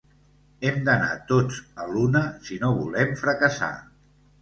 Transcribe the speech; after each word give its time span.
Hem 0.69 0.79
d'anar 0.87 1.11
tots 1.33 1.61
a 1.85 1.87
l'una, 1.91 2.25
si 2.51 2.61
no 2.67 2.75
volem 2.83 3.17
fracassar. 3.25 3.73